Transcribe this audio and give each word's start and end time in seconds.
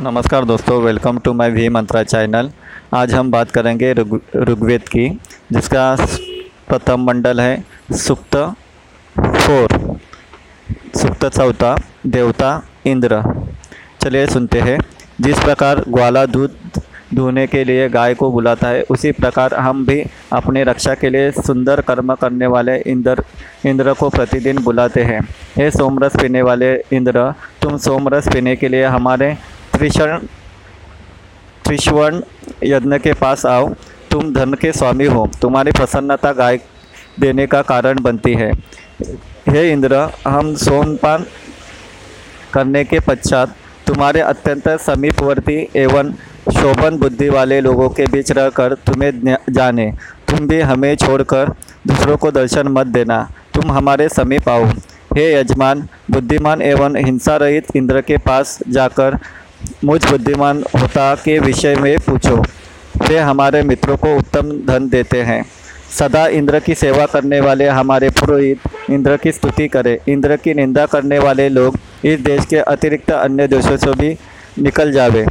नमस्कार 0.00 0.44
दोस्तों 0.44 0.82
welcome 0.82 1.18
to 1.18 1.32
my 1.32 1.50
V 1.50 1.68
Mantra 1.68 2.02
channel 2.02 2.50
आज 2.94 3.14
हम 3.14 3.30
बात 3.30 3.50
करेंगे 3.50 3.92
ऋग, 3.92 4.20
ऋग्वेद 4.36 4.80
की, 4.80 5.20
जिसका 5.52 5.96
प्रथम 6.68 7.00
मंडल 7.00 7.40
है 7.40 7.64
सुप्त 7.92 8.36
फोर। 9.18 9.98
सुप्त 10.96 11.26
चौथा, 11.26 11.76
देवता 12.06 12.62
इंद्र। 12.86 13.22
चलिए 14.02 14.26
सुनते 14.26 14.60
हैं। 14.60 14.78
जिस 15.20 15.38
प्रकार 15.38 15.84
ग्वाला 15.88 16.26
दूध 16.26 16.50
धोने 17.14 17.46
के 17.46 17.64
लिए 17.64 17.88
गाय 17.88 18.14
को 18.14 18.30
बुलाता 18.30 18.68
है, 18.68 18.82
उसी 18.82 19.12
प्रकार 19.12 19.54
हम 19.54 19.86
भी 19.86 20.04
अपनी 20.32 20.62
रक्षा 20.62 20.94
के 20.94 21.10
लिए 21.10 21.30
सुंदर 21.30 21.80
कर्म 21.80 22.14
करने 22.14 22.46
वाले 22.46 22.76
इंद्र 22.76 23.24
इंद्र 23.66 23.92
को 23.92 24.08
प्रतिदिन 24.08 24.58
बुलाते 24.58 25.02
हैं। 25.02 25.20
हे 25.56 25.70
सोमरस 25.70 26.12
पीने 26.16 26.42
वाले 26.42 26.74
इंद्र, 26.74 27.32
तुम 27.62 27.76
सोमरस 27.76 28.28
पीने 28.28 28.56
के 28.56 28.68
लिए 28.68 28.84
हमारे 28.84 29.55
त्रिशण 29.76 30.18
त्रिश्वर्ण 31.64 32.20
यज्ञ 32.64 32.98
के 32.98 33.12
पास 33.12 33.46
आओ। 33.46 33.68
तुम 34.10 34.32
धन 34.34 34.54
के 34.54 34.72
स्वामी 34.72 35.06
हो। 35.06 35.26
तुम्हारी 35.42 35.72
प्रसन्नता 35.72 36.32
गाय 36.32 36.60
देने 37.20 37.46
का 37.46 37.62
कारण 37.62 38.00
बनती 38.00 38.34
है। 38.34 38.50
हे 39.48 39.70
इंद्र, 39.72 40.08
हम 40.28 40.54
सोमपान 40.54 41.26
करने 42.52 42.84
के 42.84 43.00
पश्चात 43.00 43.54
तुम्हारे 43.86 44.20
अत्यंत 44.20 44.68
समीपवर्ती 44.80 45.68
एवं 45.76 46.12
शोभन 46.52 46.96
बुद्धि 46.98 47.28
वाले 47.28 47.60
लोगों 47.60 47.88
के 47.88 48.06
बीच 48.06 48.30
रहकर 48.32 48.74
तुम्हें 48.86 49.36
जाने। 49.50 49.92
तुम 50.28 50.46
भी 50.48 50.60
हमें 50.60 50.94
छोड़कर 50.96 51.54
दूसरों 51.86 52.16
को 52.16 52.30
दर्शन 52.30 52.68
मत 52.68 52.86
देना। 52.86 53.18
तुम 53.54 53.72
हमारे 53.72 54.08
समीप 54.08 54.48
आओ। 54.48 54.64
हे 55.14 55.32
यजमान, 55.34 55.88
बुद्धिमान 56.10 56.62
एवं 56.62 56.96
हिंसा 56.96 57.36
रहित 57.36 57.76
इंद्र 57.76 58.00
के 58.00 58.16
पास 58.16 58.58
जाकर 58.68 59.18
मुझ 59.84 60.04
बुद्धिमान 60.10 60.64
होता 60.74 61.14
के 61.14 61.38
विषय 61.38 61.74
में 61.74 61.98
पूछो। 61.98 62.36
वे 63.08 63.18
हमारे 63.18 63.62
मित्रों 63.62 63.96
को 63.96 64.16
उत्तम 64.16 64.50
धन 64.66 64.88
देते 64.88 65.22
हैं। 65.22 65.44
सदा 65.98 66.26
इंद्र 66.26 66.60
की 66.60 66.74
सेवा 66.74 67.06
करने 67.06 67.40
वाले 67.40 67.68
हमारे 67.68 68.08
पुरोहित 68.10 68.90
इंद्र 68.90 69.16
की 69.16 69.32
स्तुति 69.32 69.68
करें। 69.68 69.98
इंद्र 70.08 70.36
की 70.36 70.54
निंदा 70.54 70.86
करने 70.86 71.18
वाले 71.18 71.48
लोग 71.48 71.78
इस 72.04 72.20
देश 72.20 72.44
के 72.44 72.56
अतिरिक्त 72.56 73.10
अन्य 73.10 73.46
देशों 73.48 73.76
से 73.76 73.92
भी 73.92 74.16
निकल 74.62 74.92
जावे। 74.92 75.26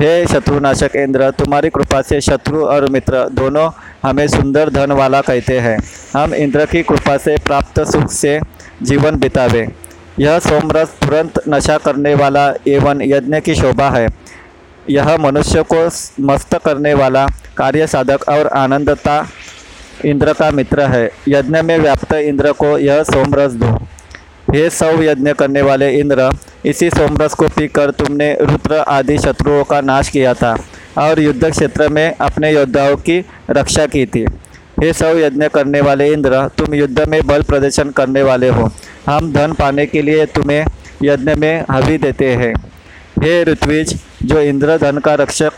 हे 0.00 0.26
शत्रुनाशक 0.26 0.96
इंद्र, 0.96 1.30
तुम्हारी 1.30 1.68
कृपा 1.68 2.02
से 2.02 2.20
शत्रु 2.20 2.64
और 2.64 2.88
मित्र 2.90 3.28
दोनों 3.28 3.70
हमें 4.02 4.26
सुंदर 4.28 4.70
धन 4.70 4.92
वाला 4.92 5.20
कहते 5.20 5.58
हैं। 5.58 5.78
हम 6.16 6.34
इंद्र 6.34 6.66
की 6.66 6.82
कृपा 6.82 7.16
से 7.16 7.36
प्राप्त 7.36 7.80
सुख 7.80 8.10
से 8.12 8.40
जीवन 8.82 9.16
बितावे। 9.16 9.68
यह 10.18 10.38
सोमरस 10.38 10.88
तुरंत 11.02 11.40
नशा 11.48 11.76
करने 11.78 12.14
वाला 12.14 12.52
एवं 12.68 13.02
यज्ञ 13.02 13.40
की 13.40 13.54
शोभा 13.54 13.88
है। 13.90 14.08
यह 14.90 15.16
मनुष्य 15.16 15.62
को 15.72 15.84
मस्त 16.20 16.54
करने 16.64 16.94
वाला 16.94 17.26
कार्य 17.56 17.86
साधक 17.86 18.28
और 18.28 18.46
आनंदता 18.46 19.26
इंद्र 20.04 20.32
का 20.32 20.50
मित्र 20.50 20.82
है। 20.82 21.10
यज्ञ 21.28 21.62
में 21.62 21.78
व्याप्त 21.78 22.12
इंद्र 22.12 22.52
को 22.52 22.76
यह 22.78 23.02
सोमरस 23.02 23.52
दो। 23.52 23.72
हे 24.54 24.68
सौ 24.70 24.90
यज्ञ 25.02 25.32
करने 25.32 25.62
वाले 25.62 25.90
इंद्र, 25.98 26.30
इसी 26.66 26.90
सोमरस 26.90 27.34
को 27.34 27.48
पीकर 27.48 27.90
तुमने 27.90 28.32
रुद्र 28.40 28.74
आदि 28.74 29.18
शत्रुओं 29.18 29.64
का 29.64 29.80
नाश 29.80 30.08
किया 30.08 30.34
था 30.34 30.56
और 30.98 31.20
युद्ध 31.20 31.50
क्षेत्र 31.50 31.88
में 31.88 32.14
अपने 32.20 32.52
योद्धाओं 32.52 32.96
की 32.96 33.24
रक्षा 33.50 33.86
की 33.86 34.06
थी। 34.06 34.24
हे 34.82 34.92
सौ 34.92 35.06
यज्ञ 35.06 35.48
करने 35.48 35.80
वाले 35.80 36.12
इंद्र, 36.12 36.48
तुम 36.48 36.74
युद्ध 36.74 37.08
में 37.08 37.26
बल 37.26 37.42
प्रदर्शन 37.42 37.90
करने 37.90 38.22
वाले 38.22 38.48
हो। 38.48 38.70
हम 39.06 39.32
धन 39.32 39.52
पाने 39.52 39.86
के 39.86 40.02
लिए 40.02 40.26
तुम्हें 40.26 40.64
यज्ञ 41.02 41.34
में 41.34 41.64
हवि 41.70 41.98
देते 41.98 42.34
हैं। 42.34 42.54
हे 43.22 43.42
ऋत्विज, 43.44 44.00
जो 44.22 44.40
इंद्र 44.40 44.78
धन 44.78 44.98
का 44.98 45.14
रक्षक 45.14 45.52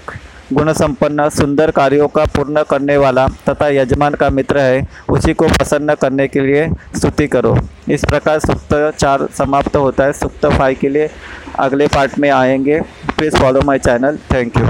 गुण 0.53 0.73
संपन्न 0.73 1.29
सुंदर 1.29 1.71
कार्यों 1.71 2.09
का 2.09 2.25
पूर्ण 2.25 2.63
करने 2.63 2.97
वाला 2.97 3.27
तथा 3.49 3.69
यजमान 3.69 4.15
का 4.15 4.31
मित्र 4.31 4.59
है, 4.59 4.87
उसी 5.09 5.35
को 5.35 5.49
प्रसन्न 5.49 5.95
करने 5.95 6.27
के 6.29 6.41
लिए 6.41 6.69
स्तुति 6.97 7.27
करो। 7.27 7.57
इस 7.89 8.05
प्रकार 8.05 8.39
सुक्त 8.39 8.75
चार 8.99 9.27
समाप्त 9.39 9.77
होता 9.77 10.05
है। 10.05 10.13
सुक्त 10.13 10.47
फाइव 10.47 10.77
के 10.81 10.89
लिए 10.89 11.11
अगले 11.59 11.87
पार्ट 11.87 12.19
में 12.19 12.31
आएँगे। 12.31 12.81
Please 13.17 13.37
follow 13.37 13.61
my 13.63 13.79
channel 13.79 14.19
thank 14.33 14.57
you 14.59 14.65